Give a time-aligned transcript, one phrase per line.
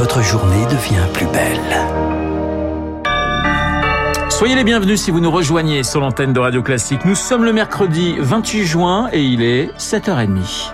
[0.00, 1.76] votre journée devient plus belle.
[4.30, 7.04] Soyez les bienvenus si vous nous rejoignez sur l'antenne de Radio Classique.
[7.04, 10.72] Nous sommes le mercredi 28 juin et il est 7h30.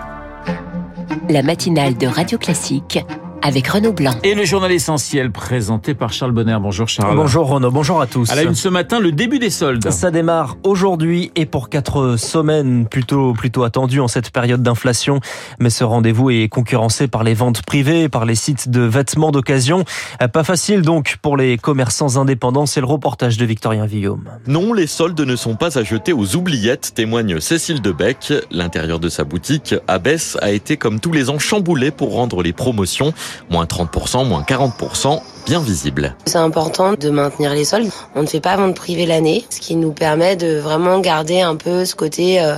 [1.27, 2.99] La matinale de Radio Classique
[3.41, 4.13] avec Renaud Blanc.
[4.23, 6.57] Et le journal essentiel présenté par Charles Bonner.
[6.61, 7.15] Bonjour Charles.
[7.15, 8.29] Bonjour Renaud, bonjour à tous.
[8.31, 9.89] À la une ce matin, le début des soldes.
[9.89, 15.19] Ça démarre aujourd'hui et pour quatre semaines plutôt plutôt attendu en cette période d'inflation.
[15.59, 19.85] Mais ce rendez-vous est concurrencé par les ventes privées, par les sites de vêtements d'occasion.
[20.33, 22.65] Pas facile donc pour les commerçants indépendants.
[22.65, 24.25] C'est le reportage de Victorien Villaume.
[24.47, 28.33] Non, les soldes ne sont pas à jeter aux oubliettes, témoigne Cécile Debec.
[28.51, 32.53] L'intérieur de sa boutique, Abbesse, a été comme tous les ans chamboulé pour rendre les
[32.53, 33.13] promotions
[33.49, 36.13] moins 30%, moins 40%, bien visible.
[36.25, 37.89] C'est important de maintenir les soldes.
[38.15, 41.55] On ne fait pas vente privée l'année, ce qui nous permet de vraiment garder un
[41.55, 42.57] peu ce côté euh,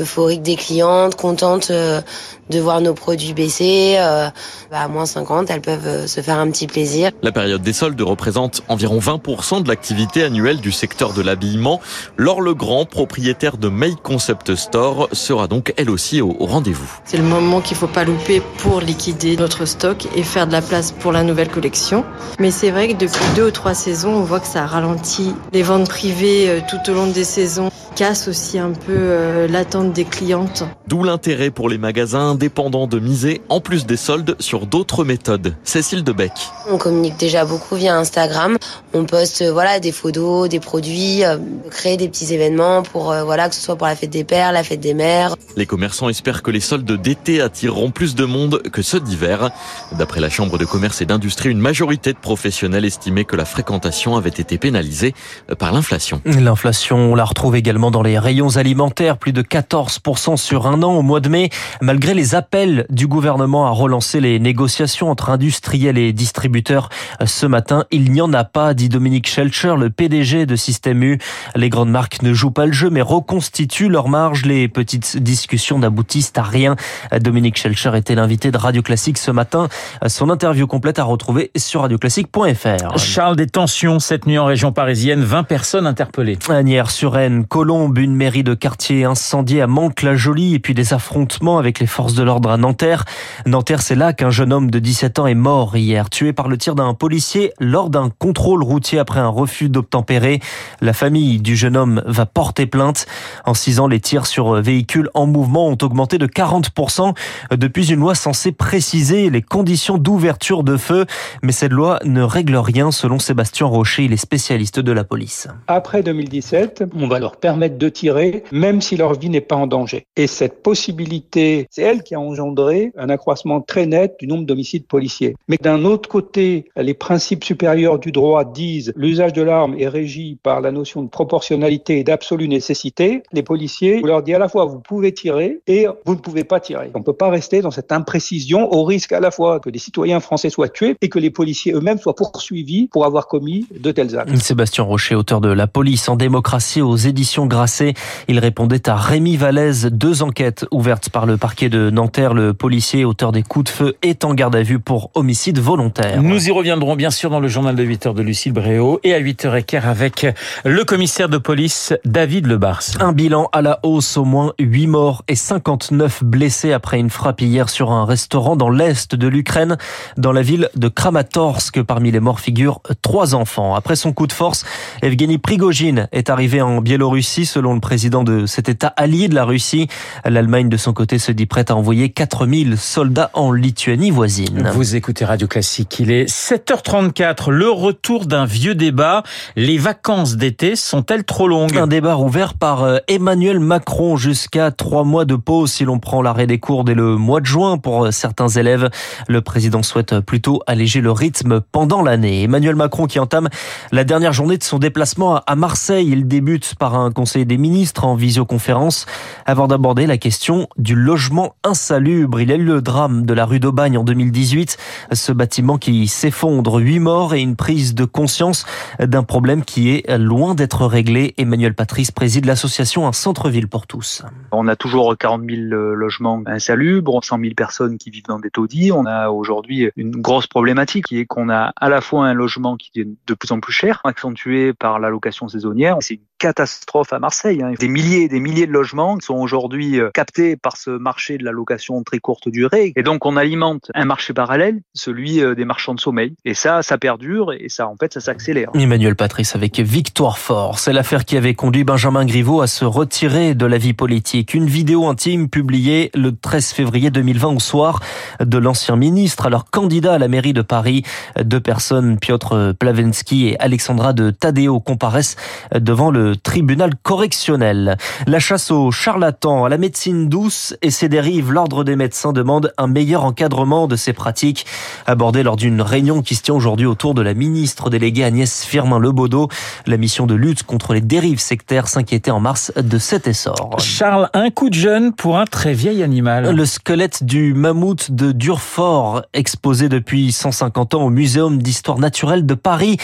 [0.00, 2.00] euphorique des clientes, contentes euh,
[2.48, 3.96] de voir nos produits baisser.
[3.98, 4.28] Euh,
[4.70, 7.10] bah, à moins 50, elles peuvent se faire un petit plaisir.
[7.22, 11.82] La période des soldes représente environ 20% de l'activité annuelle du secteur de l'habillement.
[12.16, 16.90] Laure Legrand, propriétaire de May Concept Store, sera donc elle aussi au rendez-vous.
[17.04, 20.62] C'est le moment qu'il faut pas louper pour liquider notre stock et faire de la
[20.62, 22.04] place pour la nouvelle collection.
[22.38, 25.62] Mais c'est vrai que depuis deux ou trois saisons, on voit que ça ralentit les
[25.62, 30.04] ventes privées euh, tout au long des saisons casse aussi un peu euh, l'attente des
[30.04, 30.64] clientes.
[30.88, 35.54] D'où l'intérêt pour les magasins indépendants de miser, en plus des soldes, sur d'autres méthodes.
[35.64, 36.32] Cécile Debec.
[36.70, 38.56] On communique déjà beaucoup via Instagram.
[38.94, 41.38] On poste euh, voilà des photos, des produits, euh,
[41.70, 44.64] créer des petits événements pour voilà que ce soit pour la fête des pères, la
[44.64, 45.36] fête des mères.
[45.56, 49.50] Les commerçants espèrent que les soldes d'été attireront plus de monde que ceux d'hiver.
[49.92, 54.30] D'après la Chambre de commerce et d'industrie, une majorité professionnels estimaient que la fréquentation avait
[54.30, 55.14] été pénalisée
[55.58, 56.20] par l'inflation.
[56.24, 60.92] L'inflation, on la retrouve également dans les rayons alimentaires, plus de 14% sur un an
[60.92, 65.98] au mois de mai, malgré les appels du gouvernement à relancer les négociations entre industriels
[65.98, 66.88] et distributeurs.
[67.24, 71.18] Ce matin, il n'y en a pas, dit Dominique Schelcher, le PDG de Système U.
[71.54, 74.44] Les grandes marques ne jouent pas le jeu, mais reconstituent leur marge.
[74.44, 76.76] Les petites discussions n'aboutissent à rien.
[77.20, 79.68] Dominique Schelcher était l'invité de Radio Classique ce matin.
[80.06, 82.98] Son interview complète à retrouver sur radioclassique.fr.
[82.98, 86.38] Charles, des tensions cette nuit en région parisienne, 20 personnes interpellées.
[86.48, 91.58] Agnières sur Rennes, Colombe, une mairie de quartier incendiée à Mantes-la-Jolie et puis des affrontements
[91.58, 93.04] avec les forces de l'ordre à Nanterre.
[93.46, 96.56] Nanterre, c'est là qu'un jeune homme de 17 ans est mort hier, tué par le
[96.56, 100.40] tir d'un policier lors d'un contrôle routier après un refus d'obtempérer.
[100.80, 103.06] La famille du jeune homme va porter plainte.
[103.44, 107.14] En 6 ans, les tirs sur véhicules en mouvement ont augmenté de 40%
[107.50, 111.06] depuis une loi censée préciser les conditions d'ouverture de feu.
[111.42, 115.48] Mais cette loi ne règle rien selon Sébastien Rocher, il est spécialiste de la police.
[115.66, 119.66] Après 2017, on va leur permettre de tirer, même si leur vie n'est pas en
[119.66, 120.06] danger.
[120.16, 124.86] Et cette possibilité, c'est elle qui a engendré un accroissement très net du nombre d'homicides
[124.86, 125.34] policiers.
[125.48, 130.38] Mais d'un autre côté, les principes supérieurs du droit disent l'usage de l'arme est régi
[130.42, 133.22] par la notion de proportionnalité et d'absolue nécessité.
[133.32, 136.44] Les policiers, vous leur dites à la fois vous pouvez tirer et vous ne pouvez
[136.44, 136.90] pas tirer.
[136.94, 139.78] On ne peut pas rester dans cette imprécision au risque à la fois que des
[139.78, 143.90] citoyens français soient tués et que les policiers eux-mêmes soient poursuivis pour avoir commis de
[143.90, 144.36] tels actes.
[144.36, 147.94] Sébastien Rocher, auteur de La police en démocratie aux éditions Grasset.
[148.28, 149.86] Il répondait à Rémi Vallès.
[149.86, 152.34] Deux enquêtes ouvertes par le parquet de Nanterre.
[152.34, 156.22] Le policier, auteur des coups de feu, est en garde à vue pour homicide volontaire.
[156.22, 159.20] Nous y reviendrons bien sûr dans le journal de 8h de Lucille Bréau et à
[159.20, 160.26] 8h15 avec
[160.64, 162.82] le commissaire de police David Lebars.
[163.00, 167.40] Un bilan à la hausse, au moins 8 morts et 59 blessés après une frappe
[167.40, 169.76] hier sur un restaurant dans l'est de l'Ukraine,
[170.16, 171.61] dans la ville de Kramatorsk.
[171.70, 173.74] Parmi les morts figurent trois enfants.
[173.74, 174.64] Après son coup de force,
[175.02, 179.44] Evgeny Prigogine est arrivé en Biélorussie selon le président de cet État allié de la
[179.44, 179.88] Russie.
[180.24, 184.70] L'Allemagne, de son côté, se dit prête à envoyer 4000 soldats en Lituanie voisine.
[184.74, 185.98] Vous écoutez Radio Classique.
[185.98, 187.50] Il est 7h34.
[187.50, 189.22] Le retour d'un vieux débat.
[189.56, 191.76] Les vacances d'été sont-elles trop longues?
[191.76, 196.22] Un débat ouvert par euh, Emmanuel Macron jusqu'à trois mois de pause si l'on prend
[196.22, 198.90] l'arrêt des cours dès le mois de juin pour euh, certains élèves.
[199.28, 202.42] Le président souhaite plutôt alléger le rythme pendant l'année.
[202.44, 203.48] Emmanuel Macron qui entame
[203.90, 206.08] la dernière journée de son déplacement à Marseille.
[206.10, 209.06] Il débute par un conseil des ministres en visioconférence
[209.46, 212.40] avant d'aborder la question du logement insalubre.
[212.40, 214.76] Il eu le drame de la rue d'Aubagne en 2018,
[215.12, 218.66] ce bâtiment qui s'effondre, huit morts et une prise de conscience
[218.98, 221.34] d'un problème qui est loin d'être réglé.
[221.38, 224.22] Emmanuel Patrice préside l'association Un centre-ville pour tous.
[224.50, 225.62] On a toujours 40 000
[225.94, 228.92] logements insalubres, 100 000 personnes qui vivent dans des taudis.
[228.92, 232.76] On a aujourd'hui une grosse problématique qui est qu'on a à la fois un logement
[232.76, 235.98] qui est de plus en plus cher, accentué par la location saisonnière.
[236.42, 237.62] Catastrophe à Marseille.
[237.62, 237.74] Hein.
[237.78, 241.44] Des milliers et des milliers de logements sont aujourd'hui euh, captés par ce marché de
[241.44, 242.92] la location très courte durée.
[242.96, 246.34] Et donc, on alimente un marché parallèle, celui euh, des marchands de sommeil.
[246.44, 248.70] Et ça, ça perdure et ça, en fait, ça s'accélère.
[248.74, 250.80] Emmanuel Patrice avec Victoire Fort.
[250.80, 254.52] C'est l'affaire qui avait conduit Benjamin Griveaux à se retirer de la vie politique.
[254.52, 258.00] Une vidéo intime publiée le 13 février 2020 au soir
[258.40, 261.04] de l'ancien ministre, alors candidat à la mairie de Paris.
[261.40, 265.36] Deux personnes, Piotr Plavensky et Alexandra de Tadeo, comparaissent
[265.72, 267.96] devant le tribunal correctionnel.
[268.26, 272.72] La chasse aux charlatans, à la médecine douce et ses dérives, l'ordre des médecins demande
[272.78, 274.66] un meilleur encadrement de ces pratiques.
[275.06, 279.48] Abordé lors d'une réunion qui se tient aujourd'hui autour de la ministre déléguée Agnès Firmin-Lebaudot,
[279.86, 283.76] la mission de lutte contre les dérives sectaires s'inquiétait en mars de cet essor.
[283.78, 286.54] Charles, un coup de jeune pour un très vieil animal.
[286.54, 292.54] Le squelette du mammouth de Durfort, exposé depuis 150 ans au Muséum d'histoire naturelle de
[292.54, 292.96] Paris.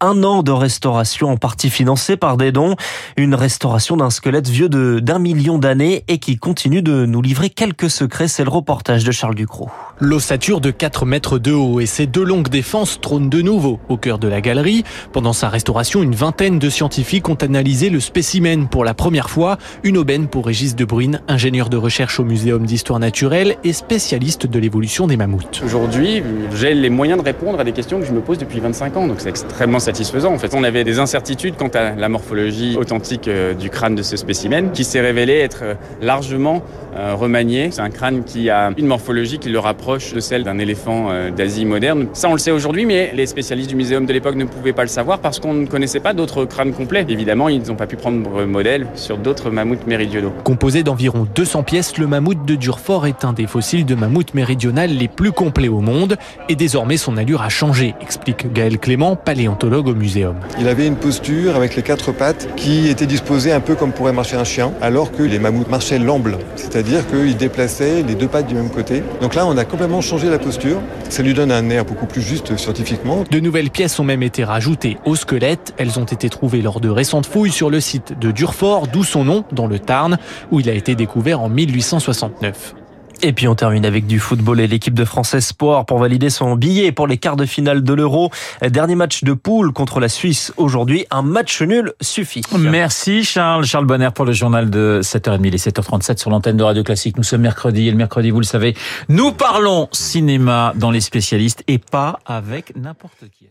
[0.00, 2.75] Un an de restauration en partie financée par des dons.
[3.16, 7.50] Une restauration d'un squelette vieux de d'un million d'années et qui continue de nous livrer
[7.50, 8.28] quelques secrets.
[8.28, 9.70] C'est le reportage de Charles Ducrot.
[9.98, 13.96] L'ossature de 4 mètres de haut et ses deux longues défenses trônent de nouveau au
[13.96, 14.84] cœur de la galerie.
[15.12, 19.58] Pendant sa restauration, une vingtaine de scientifiques ont analysé le spécimen pour la première fois.
[19.84, 24.46] Une aubaine pour Régis De Bruyne, ingénieur de recherche au Muséum d'histoire naturelle et spécialiste
[24.46, 25.62] de l'évolution des mammouths.
[25.64, 26.22] Aujourd'hui,
[26.54, 29.06] j'ai les moyens de répondre à des questions que je me pose depuis 25 ans,
[29.06, 30.32] donc c'est extrêmement satisfaisant.
[30.32, 34.02] En fait, on avait des incertitudes quant à la morphologie authentique euh, du crâne de
[34.02, 36.62] ce spécimen, qui s'est révélé être euh, largement
[36.96, 37.68] euh, remanié.
[37.70, 41.64] C'est un crâne qui a une morphologie qui le rapproche de celle d'un éléphant d'Asie
[41.64, 42.06] moderne.
[42.12, 44.82] Ça, on le sait aujourd'hui, mais les spécialistes du muséum de l'époque ne pouvaient pas
[44.82, 47.04] le savoir parce qu'on ne connaissait pas d'autres crânes complets.
[47.08, 50.32] Évidemment, ils n'ont pas pu prendre modèle sur d'autres mammouths méridionaux.
[50.44, 54.90] Composé d'environ 200 pièces, le mammouth de Durfort est un des fossiles de mammouth méridional
[54.90, 56.16] les plus complets au monde
[56.48, 60.36] et désormais son allure a changé, explique Gaël Clément, paléontologue au muséum.
[60.58, 64.12] Il avait une posture avec les quatre pattes qui était disposée un peu comme pourrait
[64.12, 68.46] marcher un chien, alors que les mammouths marchaient l'amble, c'est-à-dire qu'ils déplaçaient les deux pattes
[68.46, 69.02] du même côté.
[69.20, 70.80] Donc là, on a complètement changé la posture.
[71.08, 73.24] Ça lui donne un air beaucoup plus juste scientifiquement.
[73.30, 75.74] De nouvelles pièces ont même été rajoutées au squelette.
[75.78, 79.24] Elles ont été trouvées lors de récentes fouilles sur le site de Durfort, d'où son
[79.24, 80.18] nom, dans le Tarn,
[80.50, 82.74] où il a été découvert en 1869.
[83.22, 86.54] Et puis on termine avec du football et l'équipe de France Espoir pour valider son
[86.54, 88.30] billet pour les quarts de finale de l'Euro.
[88.62, 91.06] Dernier match de poule contre la Suisse aujourd'hui.
[91.10, 92.42] Un match nul suffit.
[92.58, 93.64] Merci Charles.
[93.64, 97.16] Charles Bonner pour le journal de 7h30 et 7h37 sur l'antenne de Radio Classique.
[97.16, 98.74] Nous sommes mercredi et le mercredi, vous le savez,
[99.08, 103.46] nous parlons cinéma dans les spécialistes et pas avec n'importe qui.